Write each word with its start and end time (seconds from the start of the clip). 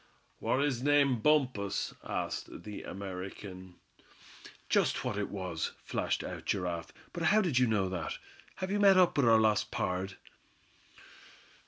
"War 0.39 0.61
his 0.61 0.81
name 0.81 1.19
Bumpus?" 1.19 1.93
asked 2.03 2.63
the 2.63 2.81
American. 2.81 3.75
"Just 4.67 5.05
what 5.05 5.15
it 5.15 5.29
was," 5.29 5.73
flashed 5.83 6.23
out 6.23 6.45
Giraffe; 6.45 6.91
"but 7.13 7.21
how 7.21 7.39
did 7.39 7.59
you 7.59 7.67
know 7.67 7.87
that? 7.87 8.17
Have 8.55 8.71
you 8.71 8.79
met 8.79 8.97
up 8.97 9.15
with 9.15 9.27
our 9.29 9.37
lost 9.39 9.69
pard?" 9.69 10.15